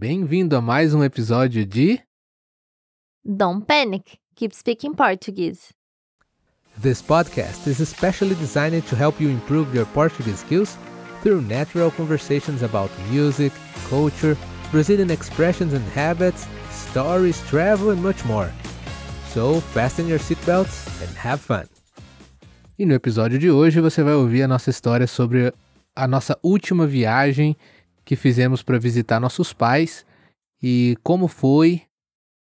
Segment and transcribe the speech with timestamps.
[0.00, 2.00] Bem-vindo a mais um episódio de
[3.22, 5.74] Don't panic, keep speaking Portuguese.
[6.80, 10.78] This podcast is especially designed to help you improve your Portuguese skills
[11.22, 13.52] through natural conversations about music,
[13.90, 14.38] culture,
[14.72, 18.50] Brazilian expressions and habits, stories, travel, and much more.
[19.34, 21.68] So, fasten your seatbelts and have fun.
[22.78, 25.52] E no episódio de hoje você vai ouvir a nossa história sobre
[25.94, 27.54] a nossa última viagem
[28.10, 30.04] que fizemos para visitar nossos pais
[30.60, 31.82] e como foi,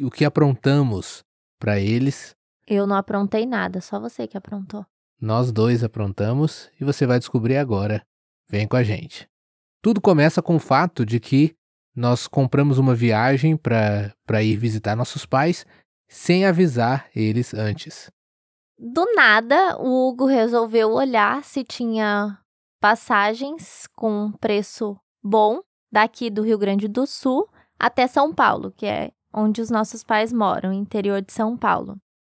[0.00, 1.24] o que aprontamos
[1.58, 2.36] para eles.
[2.68, 4.86] Eu não aprontei nada, só você que aprontou.
[5.20, 8.00] Nós dois aprontamos e você vai descobrir agora.
[8.48, 9.28] Vem com a gente.
[9.82, 11.56] Tudo começa com o fato de que
[11.96, 15.66] nós compramos uma viagem para ir visitar nossos pais
[16.08, 18.08] sem avisar eles antes.
[18.78, 22.38] Do nada, o Hugo resolveu olhar se tinha
[22.80, 25.60] passagens com preço bom
[25.90, 27.48] daqui do Rio Grande do Sul
[27.78, 31.96] até São Paulo, que é onde os nossos pais moram, interior de São Paulo.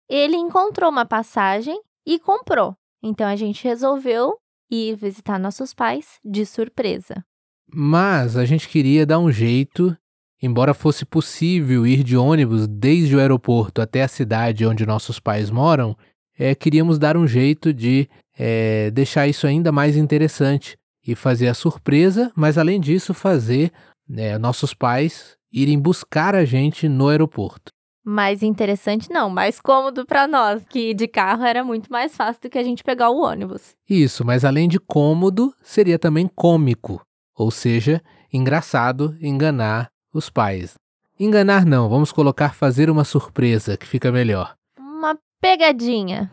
[0.09, 2.77] Ele encontrou uma passagem e comprou.
[3.03, 4.35] Então a gente resolveu
[4.71, 7.25] ir visitar nossos pais de surpresa.
[7.73, 9.97] Mas a gente queria dar um jeito,
[10.43, 15.51] embora fosse possível ir de ônibus desde o aeroporto até a cidade onde nossos pais
[15.51, 15.97] moram,
[16.37, 20.80] é, queríamos dar um jeito de é, deixar isso ainda mais interessante
[21.11, 23.73] e fazer a surpresa, mas além disso fazer
[24.09, 27.73] né, nossos pais irem buscar a gente no aeroporto.
[28.05, 32.51] Mais interessante não, mais cômodo para nós, que de carro era muito mais fácil do
[32.51, 33.75] que a gente pegar o ônibus.
[33.89, 37.03] Isso, mas além de cômodo, seria também cômico,
[37.37, 38.03] ou seja,
[38.33, 40.75] engraçado enganar os pais.
[41.19, 44.55] Enganar não, vamos colocar fazer uma surpresa, que fica melhor.
[44.79, 46.31] Uma pegadinha.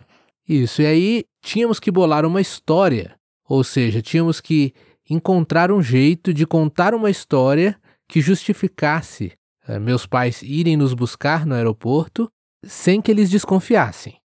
[0.48, 3.17] Isso, e aí tínhamos que bolar uma história,
[3.48, 4.74] ou seja, tínhamos que
[5.10, 9.34] encontrar um jeito de contar uma história que justificasse
[9.68, 12.30] uh, meus pais irem nos buscar no aeroporto
[12.66, 14.18] sem que eles desconfiassem.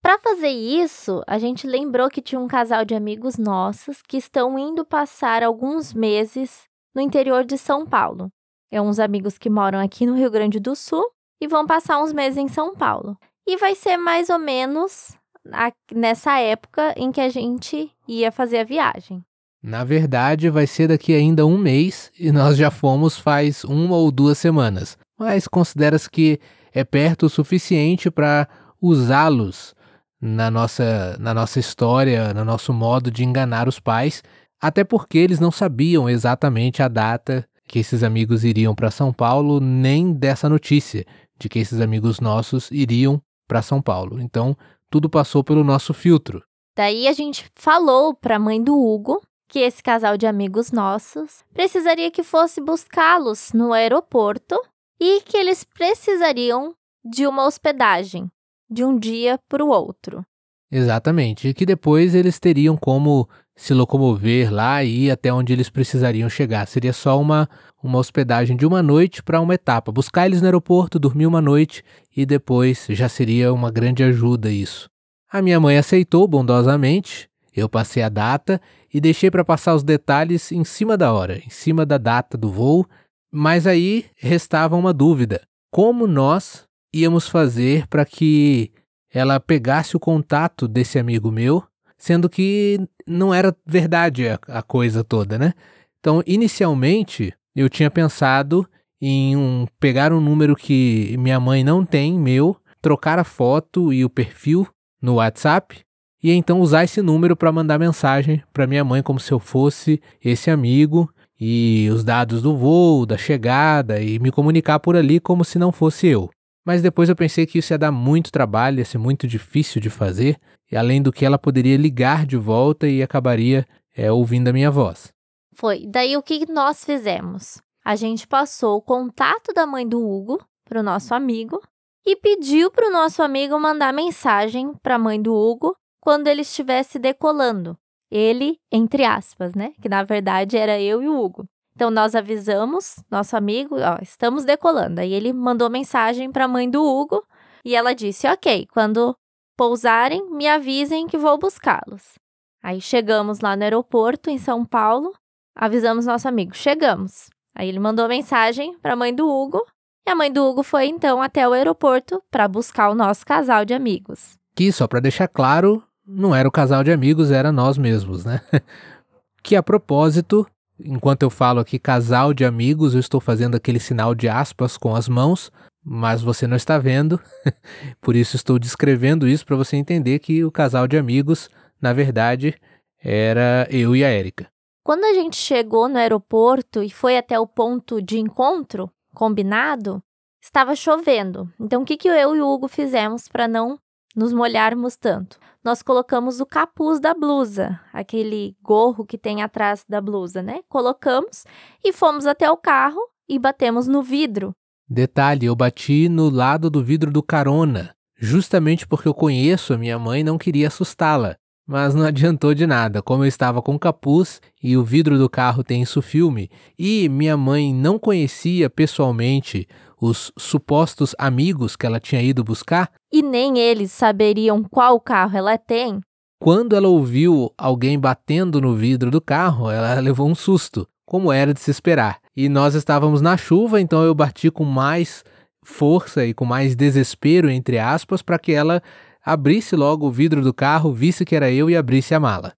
[0.00, 4.58] Para fazer isso, a gente lembrou que tinha um casal de amigos nossos que estão
[4.58, 6.62] indo passar alguns meses
[6.94, 8.30] no interior de São Paulo.
[8.70, 11.04] É uns amigos que moram aqui no Rio Grande do Sul
[11.40, 13.16] e vão passar uns meses em São Paulo.
[13.46, 15.17] E vai ser mais ou menos
[15.52, 19.22] a, nessa época em que a gente ia fazer a viagem.
[19.62, 24.10] Na verdade, vai ser daqui ainda um mês e nós já fomos faz uma ou
[24.10, 24.96] duas semanas.
[25.18, 26.38] Mas considera-se que
[26.72, 28.48] é perto o suficiente para
[28.80, 29.74] usá-los
[30.20, 34.22] na nossa, na nossa história, no nosso modo de enganar os pais,
[34.60, 39.60] até porque eles não sabiam exatamente a data que esses amigos iriam para São Paulo,
[39.60, 41.04] nem dessa notícia
[41.38, 44.20] de que esses amigos nossos iriam para São Paulo.
[44.20, 44.56] Então,
[44.90, 46.42] tudo passou pelo nosso filtro.
[46.76, 51.42] Daí a gente falou para a mãe do Hugo que esse casal de amigos nossos
[51.52, 54.60] precisaria que fosse buscá-los no aeroporto
[55.00, 58.30] e que eles precisariam de uma hospedagem
[58.70, 60.24] de um dia para o outro.
[60.70, 63.26] Exatamente, e que depois eles teriam como
[63.58, 66.64] se locomover lá e ir até onde eles precisariam chegar.
[66.68, 67.48] Seria só uma,
[67.82, 69.90] uma hospedagem de uma noite para uma etapa.
[69.90, 71.82] Buscar eles no aeroporto, dormir uma noite
[72.16, 74.88] e depois já seria uma grande ajuda isso.
[75.28, 78.60] A minha mãe aceitou bondosamente, eu passei a data
[78.94, 82.52] e deixei para passar os detalhes em cima da hora, em cima da data do
[82.52, 82.86] voo,
[83.30, 86.64] mas aí restava uma dúvida: como nós
[86.94, 88.70] íamos fazer para que
[89.12, 91.64] ela pegasse o contato desse amigo meu,
[91.98, 95.54] sendo que não era verdade a, a coisa toda, né?
[95.98, 98.68] Então, inicialmente, eu tinha pensado
[99.00, 104.04] em um, pegar um número que minha mãe não tem, meu, trocar a foto e
[104.04, 104.66] o perfil
[105.00, 105.80] no WhatsApp
[106.22, 110.00] e então usar esse número para mandar mensagem para minha mãe como se eu fosse
[110.22, 111.08] esse amigo
[111.40, 115.70] e os dados do voo, da chegada e me comunicar por ali como se não
[115.70, 116.28] fosse eu.
[116.68, 119.88] Mas depois eu pensei que isso ia dar muito trabalho, ia ser muito difícil de
[119.88, 120.36] fazer,
[120.70, 123.64] e além do que ela poderia ligar de volta e acabaria
[123.96, 125.10] é, ouvindo a minha voz.
[125.54, 125.86] Foi.
[125.86, 127.58] Daí o que nós fizemos?
[127.82, 131.58] A gente passou o contato da mãe do Hugo para o nosso amigo
[132.04, 136.42] e pediu para o nosso amigo mandar mensagem para a mãe do Hugo quando ele
[136.42, 137.78] estivesse decolando.
[138.10, 139.72] Ele, entre aspas, né?
[139.80, 141.48] Que na verdade era eu e o Hugo.
[141.78, 145.00] Então nós avisamos nosso amigo, ó, estamos decolando.
[145.00, 147.24] Aí ele mandou mensagem para a mãe do Hugo
[147.64, 149.16] e ela disse: "OK, quando
[149.56, 152.18] pousarem, me avisem que vou buscá-los".
[152.60, 155.14] Aí chegamos lá no aeroporto em São Paulo,
[155.54, 157.30] avisamos nosso amigo: "Chegamos".
[157.54, 159.64] Aí ele mandou mensagem para a mãe do Hugo
[160.04, 163.64] e a mãe do Hugo foi então até o aeroporto para buscar o nosso casal
[163.64, 164.36] de amigos.
[164.52, 168.40] Que só para deixar claro, não era o casal de amigos, era nós mesmos, né?
[169.44, 170.44] que a propósito
[170.84, 174.94] Enquanto eu falo aqui casal de amigos, eu estou fazendo aquele sinal de aspas com
[174.94, 175.50] as mãos,
[175.84, 177.20] mas você não está vendo.
[178.00, 181.48] Por isso estou descrevendo isso para você entender que o casal de amigos,
[181.80, 182.54] na verdade,
[183.02, 184.48] era eu e a Érica.
[184.84, 190.02] Quando a gente chegou no aeroporto e foi até o ponto de encontro combinado,
[190.40, 191.52] estava chovendo.
[191.60, 193.78] Então, o que, que eu e o Hugo fizemos para não
[194.16, 195.38] nos molharmos tanto?
[195.64, 200.60] Nós colocamos o capuz da blusa, aquele gorro que tem atrás da blusa, né?
[200.68, 201.44] Colocamos
[201.84, 204.52] e fomos até o carro e batemos no vidro.
[204.88, 209.98] Detalhe, eu bati no lado do vidro do carona, justamente porque eu conheço a minha
[209.98, 211.36] mãe e não queria assustá-la.
[211.66, 215.62] Mas não adiantou de nada, como eu estava com capuz e o vidro do carro
[215.62, 219.68] tem isso filme, e minha mãe não conhecia pessoalmente
[220.00, 222.90] os supostos amigos que ela tinha ido buscar.
[223.10, 226.00] E nem eles saberiam qual carro ela tem.
[226.40, 231.54] Quando ela ouviu alguém batendo no vidro do carro, ela levou um susto, como era
[231.54, 232.18] de se esperar.
[232.36, 235.24] E nós estávamos na chuva, então eu bati com mais
[235.64, 238.82] força e com mais desespero, entre aspas, para que ela
[239.24, 242.52] abrisse logo o vidro do carro, visse que era eu e abrisse a mala.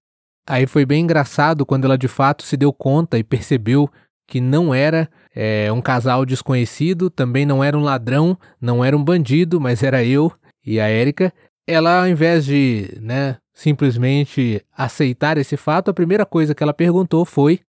[0.47, 3.89] Aí foi bem engraçado quando ela de fato se deu conta e percebeu
[4.27, 9.03] que não era é, um casal desconhecido, também não era um ladrão, não era um
[9.03, 10.31] bandido, mas era eu
[10.65, 11.33] e a Érica.
[11.67, 17.25] Ela, ao invés de né, simplesmente aceitar esse fato, a primeira coisa que ela perguntou
[17.25, 17.59] foi: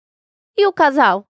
[0.57, 1.27] E o casal?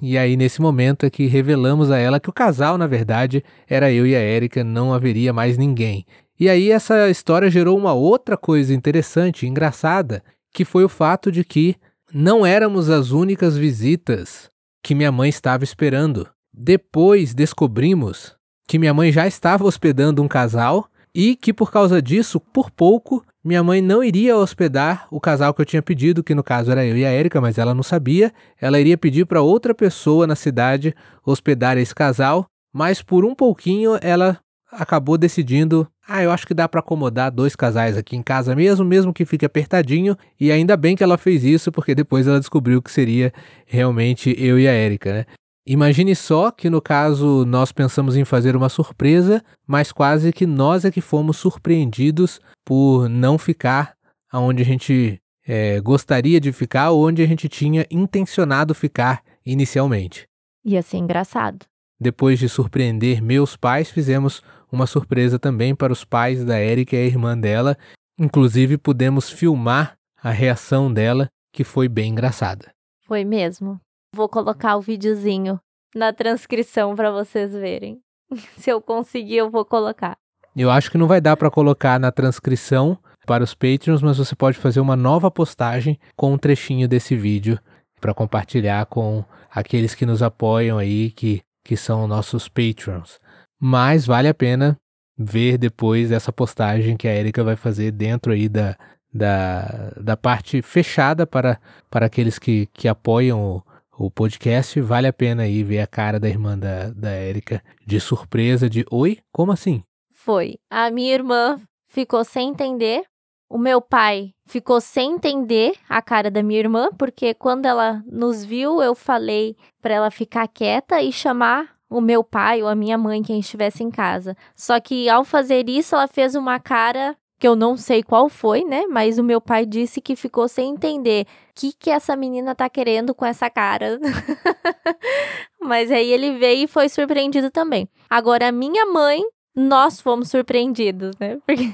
[0.00, 3.90] E aí, nesse momento, é que revelamos a ela que o casal, na verdade, era
[3.90, 6.04] eu e a Érica, não haveria mais ninguém.
[6.38, 10.22] E aí essa história gerou uma outra coisa interessante, engraçada,
[10.54, 11.74] que foi o fato de que
[12.12, 14.48] não éramos as únicas visitas
[14.82, 16.28] que minha mãe estava esperando.
[16.54, 18.37] Depois descobrimos
[18.68, 23.24] que minha mãe já estava hospedando um casal e que por causa disso, por pouco,
[23.42, 26.84] minha mãe não iria hospedar o casal que eu tinha pedido, que no caso era
[26.84, 28.30] eu e a Érica, mas ela não sabia.
[28.60, 30.94] Ela iria pedir para outra pessoa na cidade
[31.24, 34.38] hospedar esse casal, mas por um pouquinho ela
[34.70, 38.84] acabou decidindo, ah, eu acho que dá para acomodar dois casais aqui em casa mesmo,
[38.84, 42.82] mesmo que fique apertadinho, e ainda bem que ela fez isso, porque depois ela descobriu
[42.82, 43.32] que seria
[43.66, 45.26] realmente eu e a Érica, né?
[45.70, 50.86] Imagine só que no caso nós pensamos em fazer uma surpresa, mas quase que nós
[50.86, 53.94] é que fomos surpreendidos por não ficar
[54.32, 60.26] aonde a gente é, gostaria de ficar ou onde a gente tinha intencionado ficar inicialmente.
[60.64, 61.66] Ia ser engraçado.
[62.00, 64.42] Depois de surpreender meus pais, fizemos
[64.72, 67.76] uma surpresa também para os pais da Erika e a irmã dela.
[68.18, 72.72] Inclusive, pudemos filmar a reação dela, que foi bem engraçada.
[73.06, 73.78] Foi mesmo.
[74.14, 75.60] Vou colocar o videozinho
[75.94, 78.00] na transcrição para vocês verem.
[78.56, 80.16] Se eu conseguir, eu vou colocar.
[80.56, 84.34] Eu acho que não vai dar para colocar na transcrição para os Patreons, mas você
[84.34, 87.58] pode fazer uma nova postagem com um trechinho desse vídeo
[88.00, 93.20] para compartilhar com aqueles que nos apoiam aí, que, que são nossos Patreons.
[93.60, 94.76] Mas vale a pena
[95.16, 98.76] ver depois essa postagem que a Erika vai fazer dentro aí da,
[99.12, 101.60] da, da parte fechada para,
[101.90, 103.62] para aqueles que, que apoiam o,
[103.98, 104.80] o podcast.
[104.80, 108.86] Vale a pena aí ver a cara da irmã da, da Erika de surpresa, de
[108.90, 109.18] oi?
[109.32, 109.82] Como assim?
[110.12, 110.58] Foi.
[110.70, 113.02] A minha irmã ficou sem entender.
[113.50, 118.44] O meu pai ficou sem entender a cara da minha irmã, porque quando ela nos
[118.44, 122.98] viu, eu falei para ela ficar quieta e chamar o meu pai ou a minha
[122.98, 124.36] mãe, quem estivesse em casa.
[124.54, 128.64] Só que ao fazer isso, ela fez uma cara que eu não sei qual foi,
[128.64, 128.84] né?
[128.88, 132.68] Mas o meu pai disse que ficou sem entender o que, que essa menina tá
[132.68, 134.00] querendo com essa cara.
[135.62, 137.88] Mas aí ele veio e foi surpreendido também.
[138.10, 139.22] Agora, a minha mãe,
[139.54, 141.38] nós fomos surpreendidos, né?
[141.46, 141.72] Porque,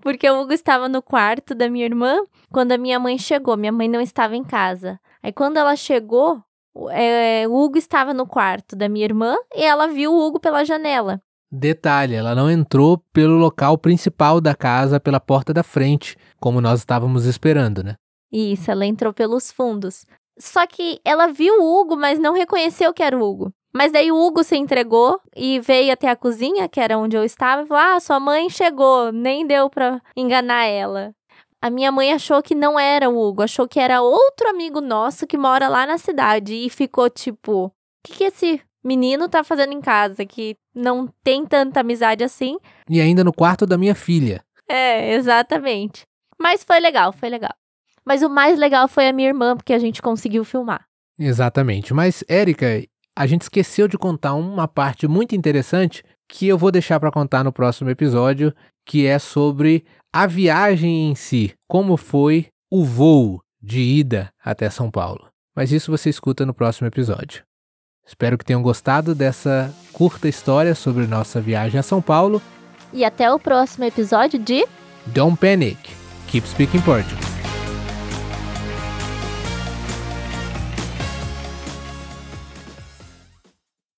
[0.00, 2.18] Porque o Hugo estava no quarto da minha irmã
[2.50, 3.56] quando a minha mãe chegou.
[3.56, 4.98] Minha mãe não estava em casa.
[5.22, 6.42] Aí, quando ela chegou,
[6.90, 10.64] é, o Hugo estava no quarto da minha irmã e ela viu o Hugo pela
[10.64, 11.20] janela.
[11.50, 16.80] Detalhe, ela não entrou pelo local principal da casa, pela porta da frente, como nós
[16.80, 17.96] estávamos esperando, né?
[18.30, 20.04] Isso, ela entrou pelos fundos.
[20.38, 23.52] Só que ela viu o Hugo, mas não reconheceu que era o Hugo.
[23.74, 27.24] Mas daí o Hugo se entregou e veio até a cozinha, que era onde eu
[27.24, 31.14] estava, e falou: Ah, sua mãe chegou, nem deu pra enganar ela
[31.60, 35.26] a minha mãe achou que não era o Hugo, achou que era outro amigo nosso
[35.26, 37.72] que mora lá na cidade e ficou tipo: o
[38.04, 42.56] que, que esse menino tá fazendo em casa que não tem tanta amizade assim?
[42.88, 44.42] E ainda no quarto da minha filha.
[44.68, 46.02] É, exatamente.
[46.38, 47.52] Mas foi legal, foi legal.
[48.04, 50.86] Mas o mais legal foi a minha irmã, porque a gente conseguiu filmar.
[51.18, 51.92] Exatamente.
[51.92, 52.66] Mas, Érica,
[53.16, 57.42] a gente esqueceu de contar uma parte muito interessante que eu vou deixar para contar
[57.42, 58.54] no próximo episódio,
[58.86, 64.90] que é sobre a viagem em si, como foi o voo de ida até São
[64.90, 65.28] Paulo.
[65.56, 67.42] mas isso você escuta no próximo episódio.
[68.08, 72.40] Espero que tenham gostado dessa curta história sobre nossa viagem a São Paulo.
[72.90, 74.66] E até o próximo episódio de
[75.04, 75.78] Don't Panic,
[76.26, 77.37] Keep Speaking Portuguese.